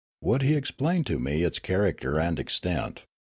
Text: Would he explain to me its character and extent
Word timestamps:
Would 0.23 0.41
he 0.41 0.55
explain 0.55 1.03
to 1.03 1.19
me 1.19 1.43
its 1.43 1.59
character 1.59 2.19
and 2.19 2.39
extent 2.39 3.05